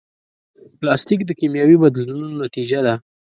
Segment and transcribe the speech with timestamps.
[0.77, 2.95] پلاستيک د کیمیاوي بدلونونو نتیجه ده.